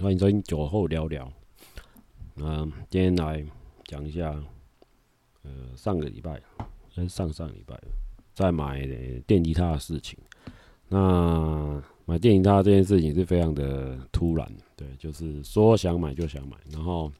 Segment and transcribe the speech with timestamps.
[0.00, 1.28] 欢迎收听酒后聊聊。
[2.36, 3.44] 嗯，今天来
[3.84, 4.32] 讲一下，
[5.42, 6.40] 呃，上个礼拜
[6.94, 7.76] 还是上上礼拜
[8.32, 8.86] 在买
[9.26, 10.16] 电吉他的事情。
[10.88, 17.10] 那买电吉他这件事情是非常的突然，对，就是说想买就想买，然后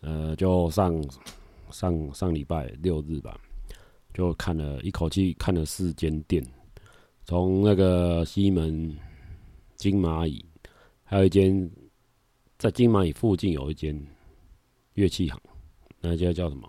[0.00, 0.98] 呃，就上
[1.70, 3.38] 上上礼拜六日吧，
[4.14, 6.42] 就看了一口气看了四间店，
[7.26, 8.96] 从那个西门、
[9.74, 10.42] 金蚂蚁，
[11.04, 11.70] 还有一间
[12.66, 13.96] 在金蚂蚁附近有一间。
[14.94, 15.40] 乐器行，
[16.00, 16.68] 那家叫什么？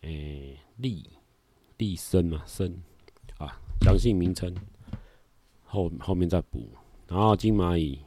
[0.00, 1.04] 诶、欸，立
[1.76, 2.72] 立森嘛，森
[3.36, 4.54] 啊，详细名称
[5.64, 6.66] 后后面再补。
[7.06, 7.98] 然后金蚂蚁，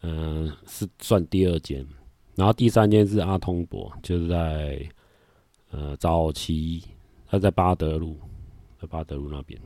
[0.00, 1.86] 嗯、是算第二间。
[2.36, 4.88] 然后第三间是阿通伯，就是在
[5.72, 6.84] 呃早期，
[7.26, 8.18] 他在巴德路，
[8.80, 9.60] 在巴德路那边。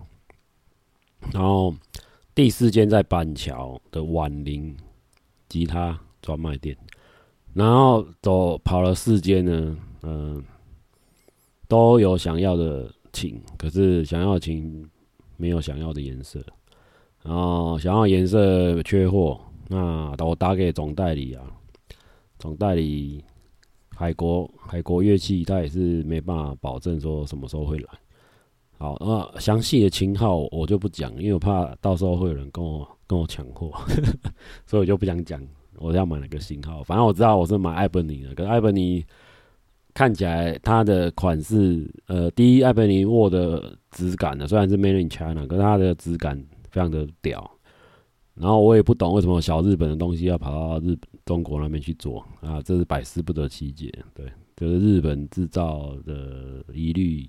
[1.31, 1.73] 然后
[2.35, 4.77] 第四间在板桥的婉玲
[5.49, 6.77] 吉他专卖店。
[7.55, 10.45] 然后走跑了四间呢，嗯、
[11.67, 14.87] 都有想要的琴，可是想要的琴
[15.39, 16.39] 没有想要的颜色，
[17.23, 21.43] 然后想要颜色缺货，那我打给总代理啊，
[22.39, 23.25] 总代理
[23.97, 27.89] 海国海国乐器，他也是没办法保证说什么时候会来。
[28.77, 33.73] 好，那详细的琴号我就不讲，因为我怕到时候会有人跟我跟我抢货，
[34.67, 35.43] 所以我就不想讲。
[35.81, 36.83] 我要买哪个型号？
[36.83, 38.35] 反正我知道我是买艾本尼的。
[38.35, 39.05] 可是艾本尼
[39.95, 46.37] 看起来它的款式，呃，第一，艾本尼握的质感呢，虽然是 Made in China，可是它的质感
[46.71, 47.51] 非常的屌。
[48.35, 53.93] 然后我也不懂为什么小日本的东西要跑到日本中国那边去做啊，这是百思不得其解。
[54.15, 54.27] 对，
[54.57, 57.29] 就是日本制造的疑虑，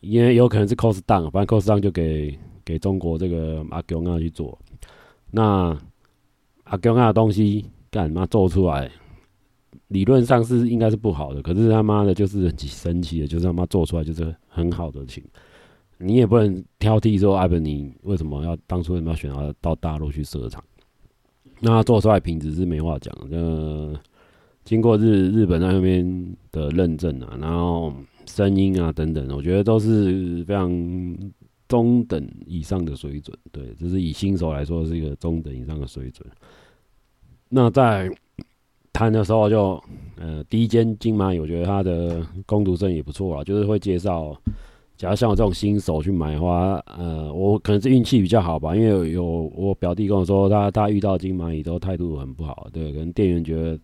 [0.00, 4.56] 因为有可能是 cost down，反正 cost down 就给给中国这个阿公啊去做。
[5.30, 5.76] 那
[6.64, 7.64] 阿公啊的东西。
[7.96, 8.90] 干嘛做出来？
[9.88, 15.22] 理论上是应该是不好的，可是他妈的，就是很神奇的，就是他妈做出来就是很好的琴。
[15.98, 20.62] 你也不能挑剔说艾本尼为什么要当初为什么要选择到大陆去设厂？
[21.60, 23.14] 那做出来品质是没话讲。
[23.30, 23.94] 呃，
[24.64, 27.92] 经过日日本那边的认证啊，然后
[28.26, 30.68] 声音啊等等，我觉得都是非常
[31.68, 33.36] 中等以上的水准。
[33.52, 36.28] 对，就是以新手来说是一个中等以上的水准。
[37.48, 38.10] 那在
[38.92, 39.82] 谈的时候就，
[40.16, 44.36] 呃，第一间金蚂蚁，我觉得它的工读生也不错啊，就是会介绍。
[44.96, 49.22] 假如像我这种新手去买的话，呃，我可能是运气比较好吧，因为有，
[49.54, 53.78] 我表弟跟我说他，他遇到金蚂蚁都态度很不好，对，可能店员觉得，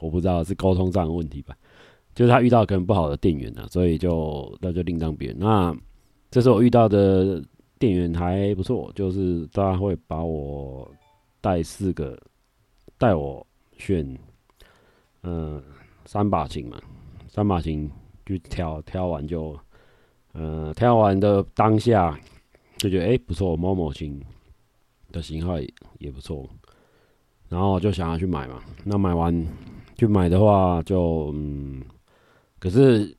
[0.00, 1.54] 我不知道是沟通上的问题吧，
[2.16, 5.38] 就是他遇到可能不好的店员啊，所以就那就另当别论。
[5.38, 5.76] 那
[6.32, 7.40] 这是我遇到的
[7.78, 10.90] 店员还不错，就是他会把我。
[11.46, 12.20] 带四个，
[12.98, 13.46] 带我
[13.78, 14.18] 选，
[15.22, 15.62] 嗯、
[16.04, 16.76] 三把琴嘛，
[17.28, 17.88] 三把琴
[18.24, 19.56] 就挑，挑完就，
[20.32, 22.18] 呃，挑完的当下
[22.78, 24.20] 就觉得哎、不错，某某琴
[25.12, 25.56] 的型号
[26.00, 26.48] 也，不错，
[27.48, 28.60] 然后就想要去买嘛。
[28.82, 29.46] 那买完
[29.96, 31.80] 去买的话就，嗯，
[32.58, 33.16] 可是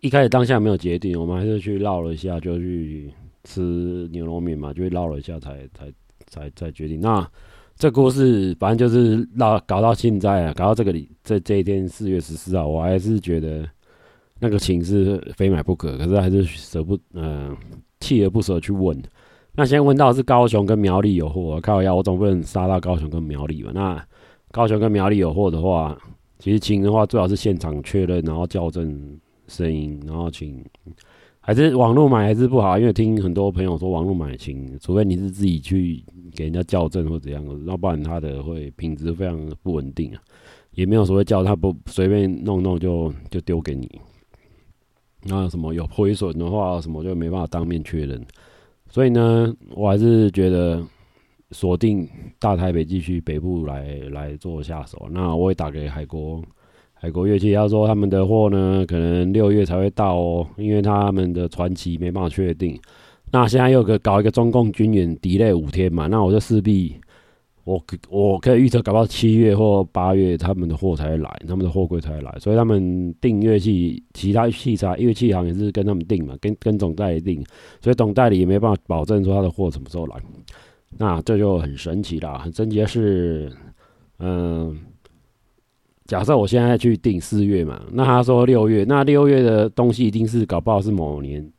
[0.00, 3.12] 一开始当下没有决定，我们还是去绕了一下，就去
[3.42, 5.92] 吃牛肉面嘛，就绕了一下才才
[6.28, 7.28] 才才决定那。
[7.76, 13.68] 这故事反正就是绕搞到现在啊，搞到这个里这这一天四月十四号，我还是觉得
[14.38, 17.54] 那个琴是非买不可，可是还是舍不嗯
[18.00, 18.96] 锲而不舍去问。
[19.54, 23.72] 那现在问到是高雄跟苗栗有货，靠腰我总不能杀到高雄跟苗栗吧？
[23.74, 24.06] 那
[24.50, 25.98] 高雄跟苗栗有货的话，
[26.38, 29.18] 其实琴的话最好是现场确认，然后校正
[29.48, 30.64] 声音，然后请。
[31.46, 36.02] 还是网络买还是不好，因为听很多朋友说网络买琴，除非你是自己去
[36.34, 40.22] 给人家校正或怎样，要不然它的会品质非常不稳定啊，
[40.70, 44.00] 也没有所谓叫他不随便弄弄就就丢给你。
[45.24, 48.24] 那什么有亏损的话，什么就没办法当面确认。
[48.88, 50.82] 所以呢，我还是觉得
[51.50, 52.08] 锁定
[52.38, 55.10] 大台北地区北部来来做下手。
[55.10, 56.42] 那我也打给海国。
[57.04, 62.80] 海国乐器，他说他们的货呢，可能六月才会到哦，因为他们的传奇没办法确定。
[63.30, 66.96] 那现在又个搞一个中共军演，delay 五天嘛，那我就势必
[67.64, 67.78] 我
[68.08, 72.34] 我可以预测，搞到七月或八月他们的货才会来，他们的货柜才会来。
[72.40, 77.44] 所以他们订乐器，其他器材乐器行也是跟他们订嘛，跟跟总代理订，
[77.82, 80.16] 所以总代理也没办法保证说他的货什么时候来。
[80.96, 83.52] 那这就很神奇啦，很神奇的是，
[84.20, 84.74] 嗯、
[86.06, 91.50] 假设我现在去订四月嘛，那他说六月，那六月的东西一定是搞不好是某年，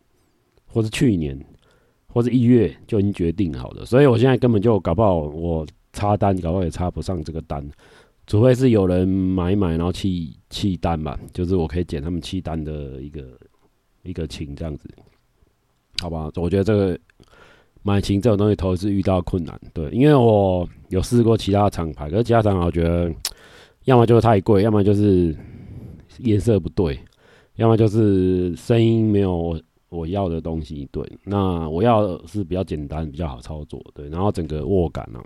[0.68, 1.40] 或是去年，
[2.08, 7.68] 或是一月就已经决定好的，所以我现在根本就搞不好，我插单，搞不好也插不上这个单，
[8.28, 13.24] 除非是有人买买，然后弃弃单吧，就是我可以捡他们弃单的一个
[14.04, 14.88] 一个情这样子，
[16.04, 16.30] 好吧？
[16.36, 17.00] 我觉得这个
[17.82, 23.12] 买琴这种东西，头一次遇到困难，对，因为我有试过其他厂牌，可是其他厂牌我觉得
[23.86, 25.36] 要么就是太贵，要么就是
[26.20, 27.00] 颜色不对，
[27.56, 29.60] 要么就是声音没有。
[29.90, 35.24] 我要的东西，对，那我要是比较简单、比较好操作，对，然后整个握感啊，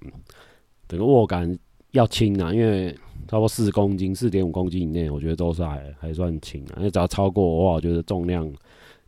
[0.87, 1.57] 整个握感
[1.91, 2.91] 要轻啊，因为
[3.27, 6.75] 差不多四公斤、四点五公斤以内，我觉得都是还还算轻啊。
[6.77, 8.47] 因为只要超过的话，我觉得重量，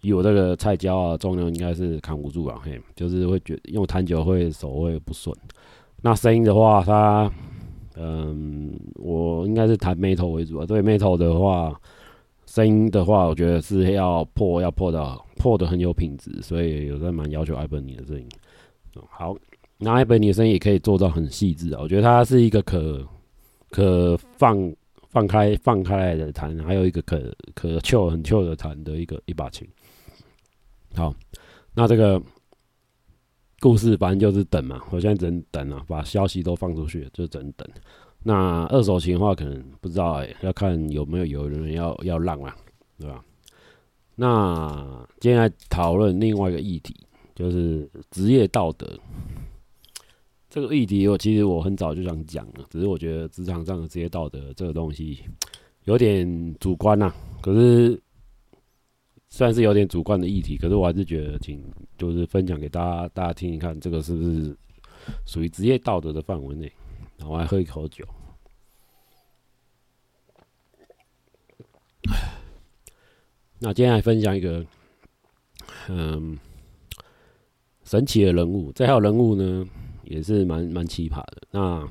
[0.01, 5.35] 以我这个菜椒啊，重量应该是扛不住啊，嘿，就是会觉得用弹久会手会不顺。
[6.01, 7.31] 那声音的话，它，
[8.01, 11.79] 嗯，我应该是弹 metal 为主啊，对 metal 的话。
[12.47, 18.27] 声音的话，我觉得是要破，要破到破的很有品质，所以有在蛮要求 Ibanez 的声音。
[19.09, 19.33] 好，
[19.77, 21.79] 那 Ibanez 的声音也可以做到很细致啊。
[21.81, 23.07] 我觉得它是一个可
[23.69, 24.57] 可放
[25.07, 27.17] 放开放开来的弹，还有一个可
[27.53, 29.65] 可 chill 很 chill 的弹的一个一把琴。
[30.93, 31.13] 好，
[31.73, 32.21] 那这个
[33.61, 37.65] 故事反正就是等嘛，我现在只能等啊，把消息都放出去，就只能等。
[38.23, 42.55] 那二手琴的话，可能不知道哎、要看有没有有人要要让啊，
[42.99, 43.23] 对吧？
[44.15, 46.95] 那接下来讨论另外一个议题，
[47.35, 48.87] 就是职业道德。
[50.49, 55.19] 这个议题我其实我很早就想讲了，只是我觉得职场上的职业道德这个东西
[55.85, 57.13] 有点主观呐。
[57.41, 57.99] 可是
[59.31, 61.63] 算是有点主观的议题，可是我还是觉得，请
[61.97, 64.55] 就是分享给大家，大家听一看，这个是不是
[65.25, 66.69] 属于职业道德的范围内？
[67.25, 68.05] 我来喝一口酒。
[73.57, 74.65] 那今天来分享一个，
[75.87, 76.37] 嗯，
[77.85, 78.71] 神奇的人物。
[78.73, 79.65] 这号人物呢，
[80.03, 81.43] 也是蛮蛮奇葩的。
[81.51, 81.87] 那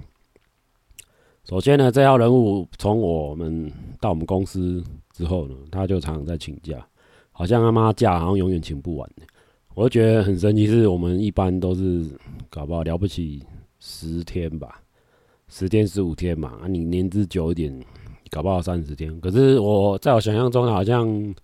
[1.45, 6.87] 首先呢，这号人物从我们到我们公司之后呢，他就常常在请假，
[7.41, 9.11] 好像他妈假好像永远请不完。
[9.75, 12.05] 我就觉得很神奇，是我们一般都是
[12.51, 13.43] 搞不好了不起
[13.79, 14.83] 十天吧。
[15.49, 17.75] 十天十五天嘛，啊，你年资久一点，
[18.31, 19.19] 搞不好三十天。
[19.23, 21.35] 可是我在我想象中，好像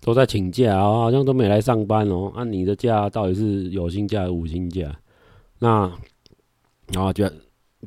[0.00, 2.32] 都在请假啊，好像都没来上班哦。
[2.34, 4.90] 啊，你的假到底是有薪假还是无薪假？
[5.58, 5.92] 那
[6.94, 7.30] 然后就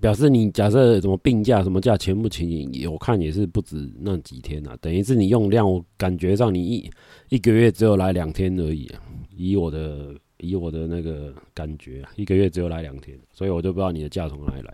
[0.02, 4.78] 表示你假设什么病假什么假全部请，我看也是不止那几天啊。
[4.82, 6.90] 等于是你用量，我感觉上你一
[7.30, 9.02] 一个月只有来两天而已啊。
[9.38, 14.74] 以我的以我的那个感觉啊，一个月只有来两天，所以我就不知道你的假从哪里来。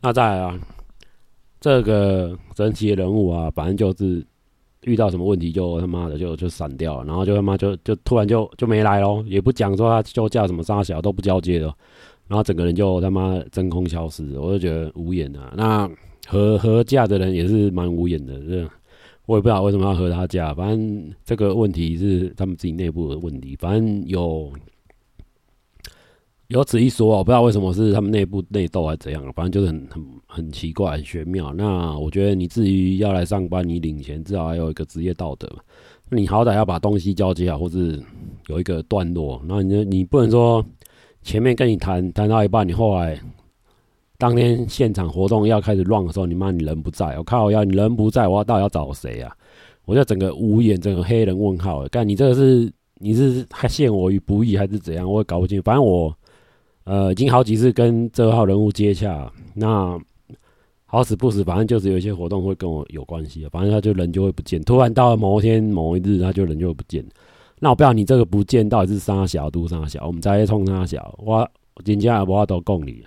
[0.00, 0.58] 那再来啊，
[1.60, 4.24] 这个神奇的人物啊，反正就是
[4.82, 11.72] 遇到什么问题就他妈的就就闪掉了，然后就他妈就就突然就就没来咯，也不讲说他休假什么杀小都不交接的，
[12.32, 15.52] 然后整个人就他妈真空消失，我就觉得无言啊。
[15.54, 15.86] 那
[16.26, 18.66] 合合假的人也是蛮无言的，这
[19.26, 24.50] 我也不知道为什么要合他假，反正这个问题是他们自己内部的问题，反正有。
[26.48, 31.50] 有此一说，我不知道为什么是他们内部内斗还是怎样，反正就是很很很奇怪、很玄妙。
[31.54, 35.48] 那我觉得你至于要来上班，你领钱至少还有一个职业道德，
[36.10, 37.98] 那你好歹要把东西交接好，或是
[38.48, 39.42] 有一个段落。
[39.48, 40.62] 那你你不能说
[41.22, 43.18] 前面跟你谈谈到一半，你后来
[44.18, 49.34] 当天现场活动要开始乱的时候，你妈你人不在，我靠，要你人不在，我要到底要找谁啊？
[49.84, 51.86] 我就整个无言，整个黑人问号。
[51.88, 55.10] 干你这个是你是还陷我于不义还是怎样？
[55.10, 55.62] 我也搞不清楚。
[55.64, 56.14] 反正我。
[56.84, 59.96] 呃，已经好几次跟这号人物接洽，那
[60.84, 67.06] 好死不死，反正就是有一些活动会跟我有关系，反正他就人就会不见，突然到了某一天某一日，他就人就会不见。
[67.62, 71.48] 那我不知道你这个不见到底是三小都三小，我们在冲三小，我
[71.84, 73.04] 人家我都供你，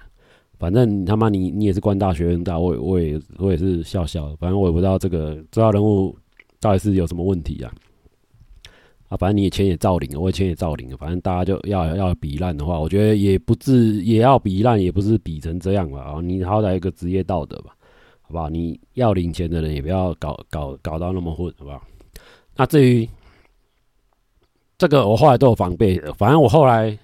[0.57, 6.17] 反正他妈你你也是官大学问大，我也我也我也是笑笑，反正我也不知道这个这号人物
[6.61, 7.73] 到底是有什么问题啊。
[9.09, 15.99] 啊，反正你也钱也照领，我也钱也照领，反正大家就要要比烂的话，我觉得也不至也要比烂，也不是比成这样吧。
[15.99, 17.75] 啊，你好歹有个职业道德吧，
[18.21, 18.49] 好不好？
[18.49, 21.83] 你要领钱的人也不要搞搞搞到那么混，好不好？
[22.55, 23.05] 那至于
[24.77, 25.99] 这个，我后来都有防备。
[26.17, 26.97] 反正我后来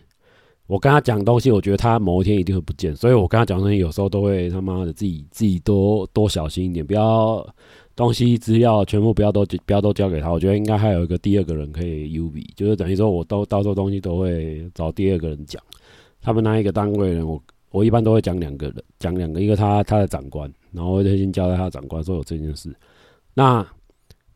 [0.68, 7.46] 我跟他讲东西，我觉得他某一天一定会不见，所以我跟他讲东西，有时候都会他妈的自己自己多多小心一点，不要。
[7.94, 15.62] 东西资料全部不要都不要都交给他，我觉得应该还有一个第二个人可以 U B，就是等于说我都到时候东西都会找第二个人讲。
[16.22, 22.74] 他们那一个单位人，我我一般都会讲两个人，讲两个，一个他他的长官，然后我就先交代他长官说有这件事。
[23.34, 23.64] 那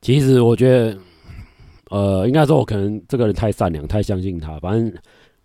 [0.01, 0.97] 其实我觉得，
[1.89, 4.93] 呃，应该说我可能这个人太善良，太相信他，反正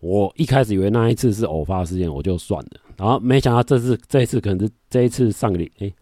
[0.01, 2.81] 我一开始以为那一次是偶发事件，我就算了。
[2.97, 5.93] 然后没想到这次这一次可能是这一次上个礼哎、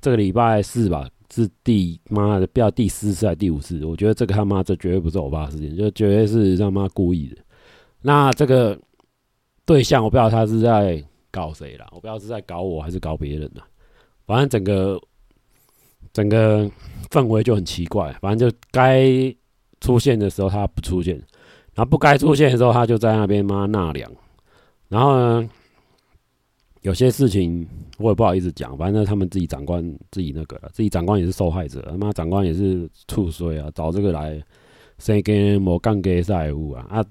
[0.00, 3.84] 这个礼拜四吧，是第妈的不要第四次还是第五次？
[3.84, 7.36] 我觉得这个他妈这绝对不是偶发事件，就绝对是他妈故意的。
[8.00, 8.78] 那这个
[9.64, 13.66] 对象我不知道他是在搞谁啦，我不知道是在搞我还是搞别人啦。
[14.26, 15.00] 反正整个
[16.12, 16.70] 整个
[17.10, 19.34] 氛围就很奇怪，反正就该
[19.80, 21.14] 出现的时候他不出现。
[21.74, 24.10] 然后不该出现的时候，他就在那边妈纳凉。
[24.88, 25.48] 然后呢，
[26.82, 27.64] 有些事情
[27.98, 31.80] 我也不好意思讲，反正他们自己长官自己那个了，自己长官也是受害者。
[31.88, 34.42] 他妈长官也是处衰啊，找这个来
[34.98, 37.04] 生跟某干给债务啊啊！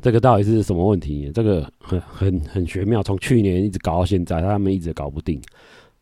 [0.00, 1.30] 这个到底是什么问题？
[1.34, 5.40] 这个很很很玄妙，从去年一直搞到现在，他们一直搞不定。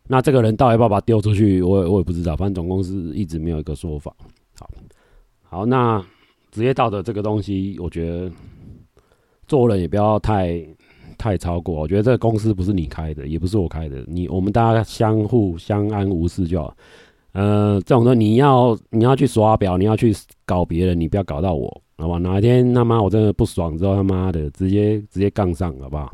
[0.07, 1.63] 那这个人到底要不要把丢出去？
[1.63, 2.37] 我也我也不知道。
[2.37, 4.15] 反正总公司一直没有一个说法。
[4.59, 4.69] 好，
[5.51, 6.03] 好那。
[6.53, 8.29] 职业道德这个东西，我觉得
[9.47, 10.61] 做人也不要太
[11.17, 11.77] 太超过。
[11.77, 16.77] 我觉得这个公司不是你开的，也不是我开的，你我们大家相互相安无事就好。
[17.35, 20.13] 呃，这种东西你要你要去刷表，你要去
[20.45, 22.19] 搞别人，你不要搞到我，好吧？
[22.19, 26.13] 哪一天他妈我真的不爽之后，他妈的直接直接杠上，好不好？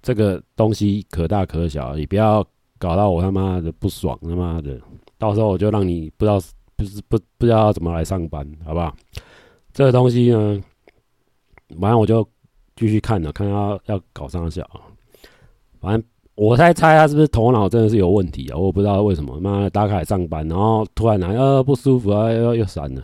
[0.00, 2.42] 这个东西可大可小，你不要
[2.78, 4.80] 搞到我他妈的不爽，他妈的，
[5.18, 6.40] 到时候我就让你不知道
[6.76, 8.94] 不是不不知道怎么来上班，好不好？
[9.72, 10.62] 这个东西呢，
[11.80, 12.26] 反正我就
[12.76, 14.62] 继续看了，看他要，搞三小，
[15.80, 16.04] 反正
[16.34, 18.56] 我在猜他是不是头脑真的是有问题啊？
[18.58, 23.02] 我不知道为什么，妈的打卡上班，然后突然来呃不舒服啊，又又闪了。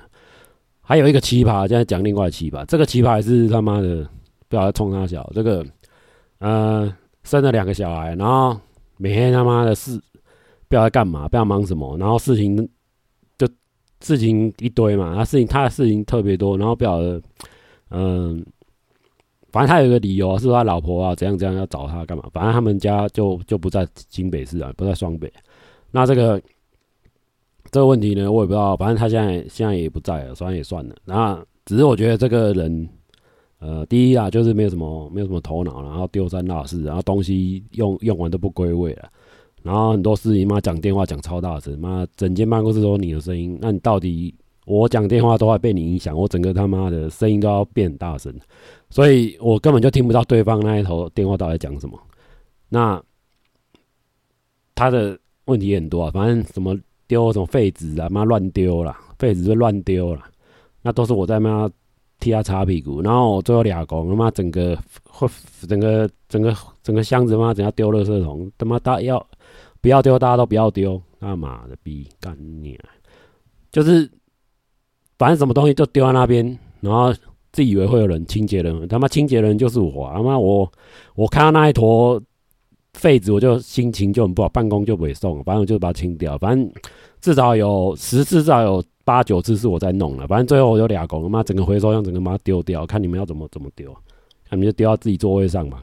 [0.81, 4.07] 还有一个奇葩，现在讲另外奇葩，这个奇葩也是他妈的
[4.49, 5.65] 不晓得冲他小，这个
[6.39, 8.59] 呃生了两个小孩，然后
[8.99, 12.69] 每天他妈的事不知道在干嘛，不知道忙什么，然后事情。
[14.03, 17.23] 事情一堆嘛，他事情他的事情特别多，然后不晓得，
[17.91, 18.45] 嗯，
[19.51, 25.33] 反正他有一个理由，是他老婆啊怎样怎样要找他干嘛，反正他们家就就不在新北市啊，不在双北。
[25.91, 26.41] 那这个
[27.71, 30.95] 这个问题呢，我也不知道，反正他现在现在也不在了，算也算了。
[31.05, 32.89] 那只是我觉得这个人，
[33.61, 39.09] 呃，第一啊，就是没有什么没有什么头脑，然后丢三落四，然后东西用用完都不归位了。
[39.63, 43.57] 然后很多事情，妈讲电话讲超大声，妈整间办公室都你的声音。
[43.61, 48.35] 那你到底我讲电话都会被你影响，我整个他妈的声音都要变很大声，
[48.91, 51.99] 所以我根本就听不到对方那一头电话到底讲什么。
[52.69, 53.03] 那
[54.75, 56.77] 他的问题很多啊，反正什么
[57.07, 60.23] 丢什么废纸啊，妈乱丢了，废纸就乱丢了，
[60.83, 61.69] 那都是我在妈
[62.23, 63.03] 替他擦屁股。
[63.03, 64.79] 然后我最后俩工，他妈整个
[65.69, 69.27] 整个整个整个箱子妈整个丢垃圾桶，他妈大要。
[69.81, 71.03] 不要丢，大家都不要丢。
[71.19, 72.79] 他妈的逼干你！
[73.73, 74.09] 就是
[75.19, 77.13] 反正什么东西就丢在那边，然后
[77.51, 80.09] 自以为会有人清洁人，他妈清洁人就是我。
[80.15, 80.71] 他妈我
[81.17, 82.23] 我看到那一坨
[82.93, 86.39] 废纸，我就心情就很不好，办公就不会送，反正我就把它清掉。
[86.39, 86.73] 反正
[87.21, 90.27] 至少有十次，至少有八九次是我在弄了。
[90.27, 93.93] 反正最后我就俩工，他妈整个回收箱整个把它丢掉，看你们要怎么怎么丢，
[94.49, 95.81] 看你们就丢到自己座位上嘛。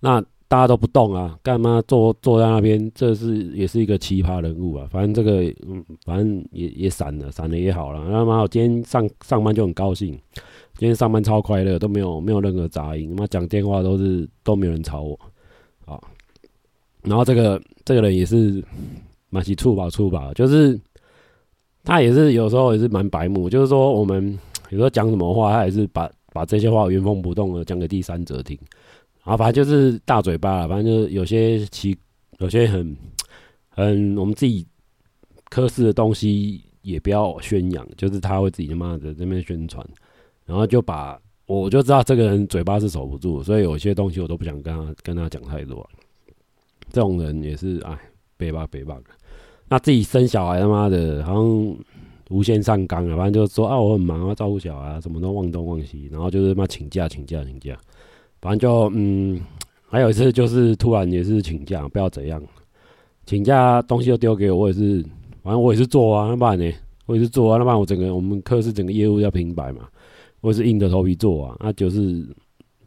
[0.00, 0.24] 那。
[0.46, 2.92] 大家都不动啊，干嘛坐坐在那边？
[2.94, 4.86] 这是也是一个奇葩人物啊。
[4.88, 8.08] 反正这个，嗯，反正也也散了，散了也好了。
[8.08, 10.12] 他妈，我今天上上班就很高兴，
[10.76, 13.16] 今天上班超快乐，都没有没有任何杂音。
[13.16, 15.18] 他妈讲电话都是都没有人吵我，
[15.86, 16.00] 啊。
[17.02, 18.62] 然后这个这个人也是
[19.30, 20.78] 蛮喜触吧触吧，就是
[21.84, 24.36] 他也是有时候也是蛮白目，就是说我们
[24.70, 28.58] 有时候讲什么话，他也是把把这些话原封不动的讲给第三者听。
[29.22, 31.96] 然后，反正就是大嘴巴，反正就是有些奇，
[32.38, 32.96] 有些很
[33.68, 34.66] 很我们自己
[35.48, 39.86] 科室的东西也不要宣扬，就是他会自己他妈的在这边宣传，
[40.44, 45.88] 然后就把我就知道这个人嘴巴是守不住，所以有些东西我都不想跟他跟他讲太多。
[46.90, 47.98] 这种人也是哎，
[48.36, 48.98] 背吧背吧，
[49.74, 51.76] 那自己生小孩他妈的，好像
[52.30, 57.76] 无限上纲啊，反正就是说啊，我很忙啊，照顾小孩啊，什么都忘东忘西，然后就是妈请假请假请假。
[58.40, 59.40] 反正就嗯，
[59.88, 62.40] 还有一次就是突然也是请假，不知道怎样，
[63.26, 65.04] 请假东西都丢给我，我也是，
[65.42, 66.72] 反正我也是做啊，那不然呢，
[67.06, 69.88] 我也是做啊，那不然我整个我们科室整个业务要平白嘛，
[70.40, 72.24] 我也是硬着头皮做啊，那就是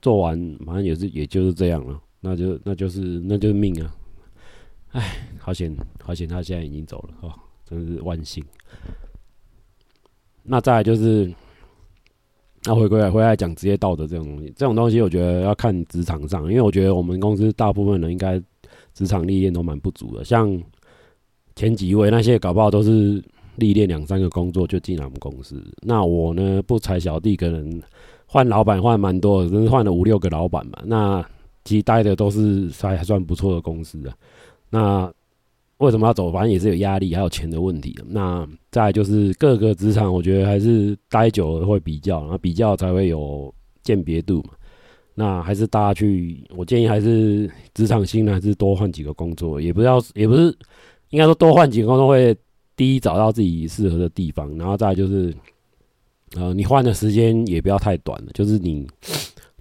[0.02, 3.94] 做完，反正也是也就是这样了，那就那就是那就是命啊，
[4.92, 7.34] 哎，好险好险，他现在已经走了哦，
[7.66, 8.44] 真是万幸。
[10.44, 11.34] 那再来就是。
[12.64, 18.38] 那回归，回来讲职业道德这种东西，这种东西我觉得要看职场上，因为我觉得我们公司大部分人应该
[18.94, 20.26] 职场历练都蛮不足的。
[20.26, 20.62] 像
[21.56, 23.24] 前几位那些搞不好都是
[23.56, 25.64] 历练两三个工作就进来我们公司。
[25.82, 27.82] 那我呢，不才小弟，可能
[28.26, 30.80] 换老板换蛮多的，真是换了五六个老板嘛。
[30.84, 31.26] 那
[31.64, 34.18] 其实待的都是还还算不错的公司啊。
[34.70, 35.12] 那
[35.78, 36.32] 为什么要走？
[36.32, 37.96] 反正也是有压力，还有钱的问题。
[38.08, 44.50] 那再就是各个职场，我觉得还是待久了会比较，然后比较才会有鉴别度嘛。
[45.14, 50.56] 那还是大家去，我建议还是职场新人还是多换几个工作，也不要，也不是
[51.10, 52.36] 应该说多换几个工作会
[52.76, 55.34] 第一找到自己适合的地方，然后再就是，
[56.36, 58.88] 呃，你换的时间也不要太短了，就是你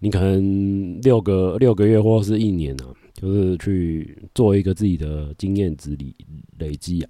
[0.00, 2.86] 你可能六个六个月或是一年啊。
[3.18, 6.14] 就是去做一个自己的经验值累
[6.58, 7.08] 累积啊，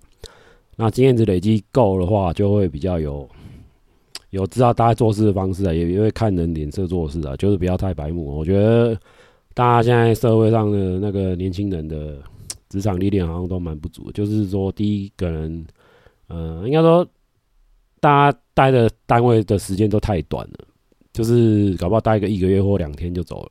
[0.76, 3.28] 那经验值累积够的话，就会比较有
[4.30, 8.24] 有知道大家做事的方式啊，也也会看人脸色做事啊，就是不要太白目。
[8.24, 8.96] 我觉得
[9.52, 12.22] 大家现在社会上的那个年轻人的
[12.68, 15.66] 职场历练好像都蛮不足，就是说第一个人，
[16.28, 17.04] 呃，应该说
[17.98, 20.58] 大家待的单位的时间都太短了，
[21.16, 23.50] 就是搞不好待个一个月或两天就走了。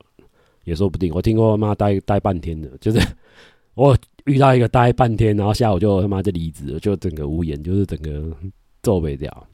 [0.62, 3.00] 也说不定，我听过他妈待待半天的，就是
[3.74, 8.36] 我遇到一个待半天，然后下午就他妈就离职了，就整个无言，就是整个
[8.82, 9.46] 皱眉掉。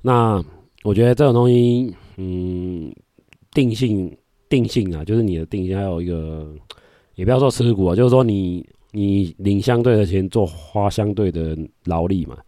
[0.00, 0.44] 那
[0.82, 2.92] 我觉得这种东西，嗯，
[3.52, 4.16] 定性
[4.48, 6.54] 定性啊，就是你的定性，还有一个，
[7.14, 11.56] 也不要说吃苦啊，就是说你你领相对的钱，做花相对的
[11.86, 12.38] 劳力嘛。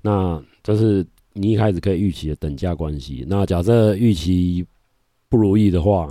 [0.00, 1.04] 那这是
[1.36, 3.24] 你一开始可以预期的等价关系。
[3.28, 4.64] 那假设预期
[5.28, 6.10] 不如意的话，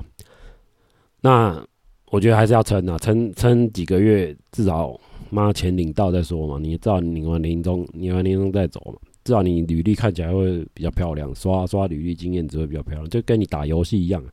[1.22, 1.66] 那
[2.12, 4.98] 我觉得还是要撑啊，撑撑几个月，至少
[5.32, 6.60] 妈钱领到再说嘛。
[6.62, 9.00] 你至少领完年终，领完年终再走嘛。
[9.24, 14.24] 至少你履历看起来会比较漂亮，刷刷履历经验值会比较漂亮，就跟你打游戏一样。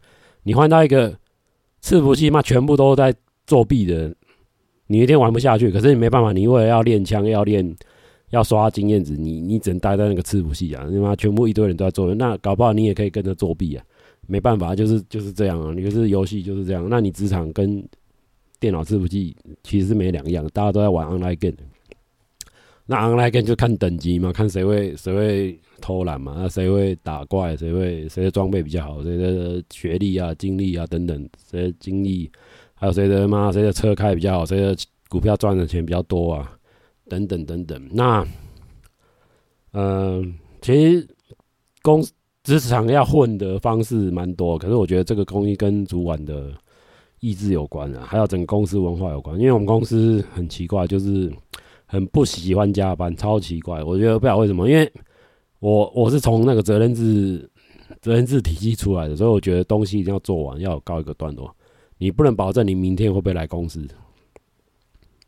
[0.42, 1.10] 你换到一个
[1.82, 3.14] 伺服器，妈全部都在
[3.46, 4.14] 作弊的，
[4.88, 5.70] 你一天玩不下去。
[5.70, 7.74] 可是你没办法，你为了要练枪，要练，
[8.32, 10.86] 要刷经验值，你你只能待在那个伺服器啊。
[10.90, 13.84] 你妈全部一堆人都在做，那搞不好你也可以跟着作弊啊。
[14.28, 15.74] 没办法，就是就是这样啊！
[15.74, 16.86] 你就是游戏就是这样。
[16.88, 17.84] 那你职场跟
[18.60, 21.56] 电脑伺服器其实是没两样，大家都在玩 online game。
[22.86, 32.30] 那 online game 就看等级嘛，看谁会谁会偷懒嘛，那谁会打怪，谁会谁的装备比较好，谁的学历啊、经历啊等等，谁的经历，
[32.74, 34.76] 还有谁的妈谁的车开比较好，谁的
[35.08, 36.52] 股票赚的钱比较多啊，
[37.12, 37.88] 等等等等。
[37.92, 38.26] 那，
[39.72, 40.24] 呃，
[40.60, 41.06] 其实
[41.82, 42.02] 公。
[42.44, 46.50] 职场要混的方式蛮多，可是我觉得这个东西跟主管的
[47.20, 49.38] 意志有关啊，还有整个公司文化有关。
[49.38, 51.32] 因为我们公司很奇怪，就是
[51.86, 53.80] 很不喜欢加班，超奇怪。
[53.84, 54.92] 我觉得不知道为什么，因为
[55.60, 57.48] 我我是从那个责任制
[58.00, 61.48] 责任制体系出来的，所以我觉得东西一定要做完，要告一个段落。
[61.96, 63.86] 你不能保证你明天会不会来公司。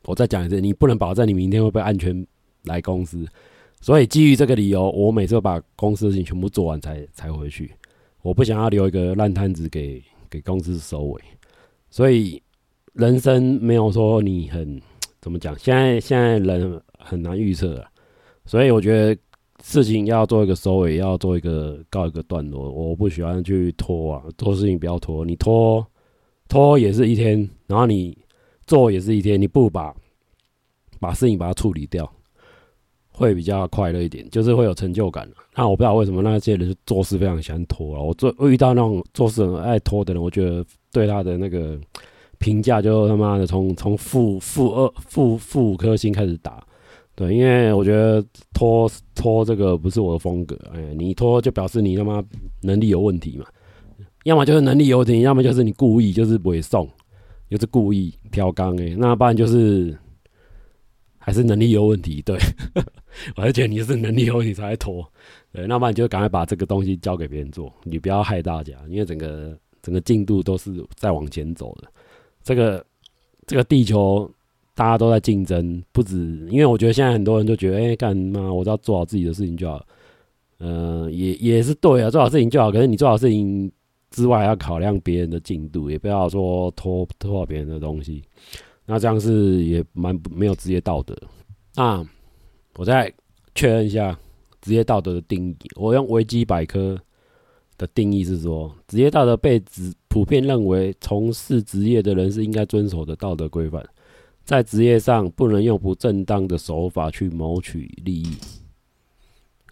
[0.05, 2.27] 我再讲一次，你不能保证你明天会不会安全
[2.65, 3.27] 来公司。
[3.81, 7.71] 所以基于这个理由，我每次把公司的事情全部做完才才回去。
[8.23, 11.21] 我不想要留一个烂摊子给给公司收尾。
[11.91, 12.43] 所以
[12.95, 14.81] 人生没有说你很
[15.21, 17.91] 怎么讲，现在现在人很难预测啊。
[18.47, 19.21] 所以我觉得
[19.63, 22.71] 事情要做一个收尾，要做一个告一个段落。
[22.71, 25.25] 我不喜欢去拖啊，做事情不要拖。
[25.25, 25.87] 你拖
[26.49, 28.17] 拖也是一天，然后你
[28.67, 29.95] 做也是一天，你不把
[31.01, 32.11] 把事情把它处理掉。
[33.17, 35.25] 会比较快乐一点，就是会有成就感。
[35.55, 38.03] 那我不知道为什么那些人做事非常喜欢拖啊。
[38.03, 41.79] 我做遇到那种做事很爱拖的人，我觉得对他的那个
[42.39, 46.67] 评价就他妈的从从负负二负负五颗星开始打。
[47.15, 48.21] 对，因为我觉得
[48.53, 50.59] 拖拖这个不是我的风格。
[50.75, 52.21] 哎，你拖就表示你他妈
[52.63, 53.47] 能力有问题嘛。
[54.25, 56.91] 要么就是能力有问题，要么就是你故意就是不会送，
[57.55, 58.95] 就是故意挑缸哎。
[58.99, 59.97] 那不然就是。
[61.27, 62.37] 还是能力有问题，对，
[63.35, 65.03] 我还觉得你是能力有问题才会拖，
[65.51, 71.89] 对，那么你就赶快把这个东西交给别人做，你不要害大家，因为整个整个进度都是在往前走的。
[72.43, 72.85] 这个
[73.47, 74.31] 这个地球
[74.75, 79.83] 大家都在竞争，不止，因为我觉得现在很多人就觉得，哎，干嘛，我只要做好自己的事情就好，
[80.59, 82.71] 嗯、也也是对啊，做好事情就好。
[82.71, 83.73] 可是你做好事情
[84.15, 88.23] 之外，还要考量别人的进度，也不要说拖拖别人的东西。
[88.87, 91.17] 那这样是也蛮没有职业道德。
[91.75, 92.07] 那
[92.77, 93.13] 我再
[93.57, 94.17] 确认一下
[94.63, 95.57] 职业道德的定义。
[95.75, 96.97] 我用维基百科
[97.77, 103.85] 的定义是说，职业道德被指普遍认为从事职业的人是应该遵守的道德规范，
[104.45, 108.37] 在职业上不能用不正当的手法去谋取利益，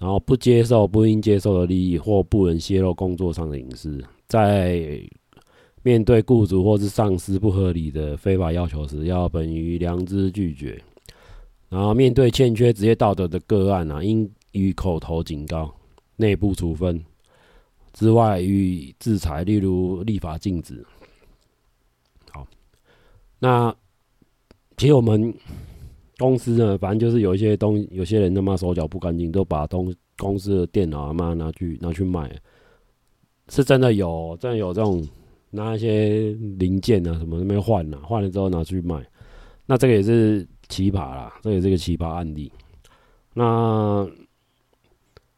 [0.00, 5.02] 然后不接受不应接受的利益，或不能泄露工作上的隐私，在。
[5.84, 10.80] 面对雇主或是上司不合理的非法要求时，要本于良知拒绝。
[11.68, 15.74] 然后面对欠缺职业道德的个案啊，应予口头警告、
[16.14, 17.04] 内部处分。
[17.92, 20.86] 之外予以制裁，例如立法禁止。
[22.30, 22.46] 好，
[23.40, 23.74] 那
[24.76, 25.34] 其实我们
[26.18, 32.30] 公司呢，反正就是有一些东，有些人他妈手脚不干净，都把东公司的电脑啊妈拿去拿去卖，
[33.54, 35.06] 是真的有，真的有这种
[35.50, 38.96] 拿一些零件啊什么那边换啊，换了之后拿去卖，
[39.66, 42.50] 那这个也是奇葩啦，这也是个奇葩案例。
[43.34, 44.08] 那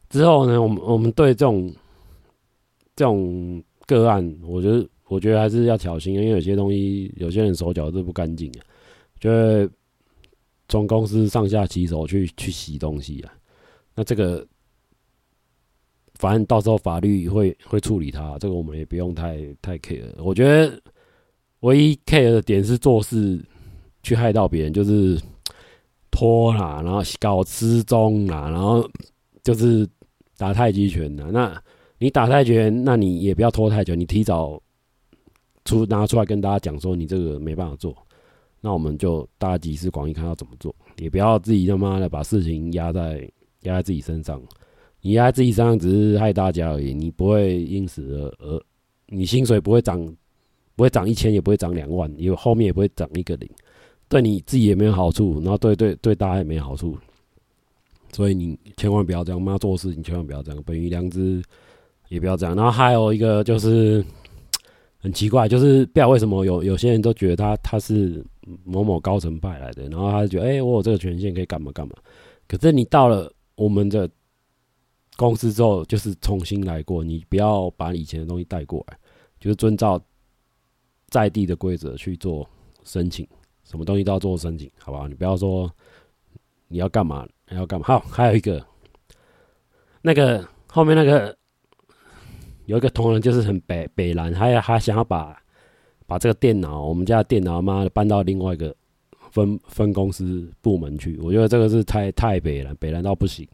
[0.08, 1.74] 之后呢，我们我们对这种
[2.94, 8.60] 这种个案，我觉得我觉得还是要小心，因为有些东西，有些人手脚是不干净的，
[9.18, 9.68] 就会
[10.68, 13.34] 从公司上下其手去去洗东西啊。
[13.96, 14.46] 那这个
[16.14, 20.04] 反正到时候法律会会处理他，这个我们也不用太太 care。
[20.18, 20.80] 我觉得
[21.60, 23.38] 唯一 care 的点是做事
[24.02, 25.20] 去害到别人，就是。
[26.16, 28.88] 拖啦，然后搞失踪啦，然后
[29.42, 29.84] 就是
[30.36, 31.26] 打太极拳啦。
[31.32, 31.60] 那
[31.98, 34.62] 你打太极拳，那你也不要拖太久，你提早
[35.64, 37.92] 出拿出来跟大家讲说你这个没办法做，
[38.60, 40.72] 那我们就大家集思广益，看要怎么做。
[40.98, 43.28] 也不要自己他妈的把事情压在
[43.62, 44.40] 压在自己身上，
[45.06, 48.62] 你压自己身上只是害大家而已，你不会因此而而
[49.08, 50.02] 你薪水不会涨，
[50.74, 53.46] 不会涨一千，也不会涨两万，因为后面也不会涨一个零。
[54.08, 56.96] 对你自己也没有好处，然后对对对大家也没好处，
[58.12, 59.40] 所以你千万不要这样。
[59.40, 61.42] 妈做事你千万不要这样，本于良知
[62.08, 62.56] 也不要这样。
[62.56, 64.02] 然后还有一个就是
[64.96, 68.24] 很奇怪，就是不知道为什么有有些人都觉得他他是
[68.64, 71.94] 某某高层派来的，然后他就觉得哎、我有这个权限可以干嘛干嘛。
[72.48, 74.08] 可是你到了我们的
[75.16, 78.98] 公司之后，就是重新来过，你不要把以前的东西带过来，
[79.38, 80.00] 就是遵照
[81.08, 82.48] 在地的规则去做
[82.82, 83.26] 申请。
[83.62, 85.08] 什么东西都要做申请，好不好？
[85.08, 85.72] 你不要说
[86.68, 87.86] 你要干嘛，你要干嘛。
[87.86, 88.64] 好，还有一个，
[90.02, 91.34] 那个后面那个
[92.66, 95.40] 有一个同仁就是很北北蓝，还还想要把
[96.06, 98.74] 把这个电脑，我们家的电脑妈的搬到另外一个
[99.30, 101.16] 分分公司部门去。
[101.22, 103.48] 我觉得这个是太太北蓝，北蓝到不行。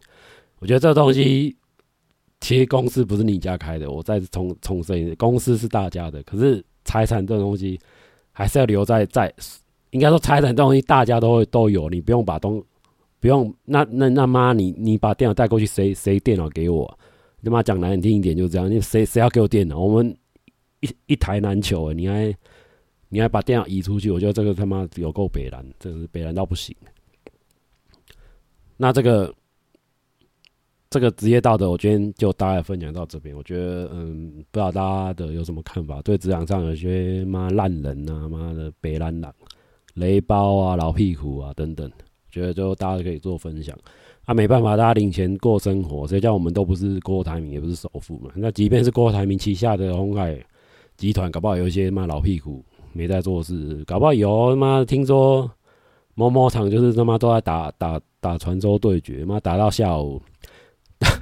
[0.61, 1.57] 我觉得这东西
[2.40, 6.23] 其实公司不是你家开的，我再重重申一次，公司是大家的。
[6.23, 7.81] 可是财产这东西
[8.31, 9.35] 还是要留在在。
[9.90, 12.64] 应该说财产这东西大家都会都有，你不用把东
[13.18, 16.99] 不用那那那妈你你把电脑带过去，谁谁电脑给我？
[17.42, 19.81] 他妈讲难听一点就是这样，你谁谁要给我电脑？
[19.81, 20.16] 我们
[20.79, 22.33] 一一台难求，你还
[23.09, 24.12] 你还把电脑移出去？
[24.12, 26.77] 我觉得这个他妈有够北烂，这个是北烂到不行。
[28.77, 29.35] 那这个
[30.90, 33.35] 这个职业道德，我今天就大概分享到这边。
[33.37, 36.03] 我觉得嗯，不知道大家的有什么看法？
[36.03, 39.33] 对职场上有些妈烂人啊，妈的北烂狼。
[39.94, 41.88] 雷包啊，老屁股啊，等等，
[42.29, 43.76] 觉得就大家可以做分享。
[44.24, 48.33] 啊，没办法，大家领钱过生活，谁叫我们都不是郭台铭，也不是首富嘛。
[48.35, 50.44] 那即便是郭台铭旗下的鸿海
[50.96, 55.48] 集团，搞不好有一些妈老屁股没在做事，搞不好有妈听说
[56.14, 60.20] 某某厂就是他妈都在打打打传说对决，妈打到下午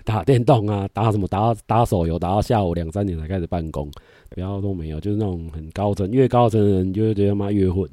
[0.09, 3.91] 打电动啊，打什么打打手游，打到下午两三点才开始办公，
[4.31, 7.87] 不要都没有，就是那种很高层，越高层的人就会觉得妈越混。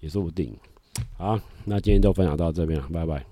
[0.00, 0.50] 也说不定。
[1.18, 3.31] 好，那今天就分享到这边了，拜拜。